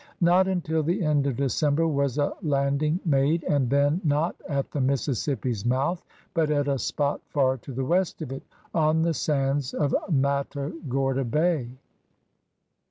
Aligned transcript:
Not 0.21 0.47
until 0.47 0.81
the 0.81 1.03
end 1.03 1.27
of 1.27 1.35
December 1.35 1.87
was 1.87 2.17
a 2.17 2.33
landing 2.41 2.99
made, 3.05 3.43
and 3.43 3.69
then 3.69 4.01
not 4.03 4.35
at 4.49 4.71
the 4.71 4.81
Mississippi's 4.81 5.63
mouth 5.63 6.03
but 6.33 6.49
at 6.49 6.67
a 6.67 6.79
spot 6.79 7.21
far 7.29 7.57
to 7.57 7.71
the 7.71 7.85
west 7.85 8.19
of 8.23 8.31
it, 8.31 8.41
on 8.73 9.03
the 9.03 9.13
sands 9.13 9.75
of 9.75 9.93
Mata 10.09 10.73
gorda 10.89 11.23
Bay. 11.23 11.69